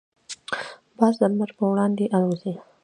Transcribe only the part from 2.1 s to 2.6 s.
الوزي.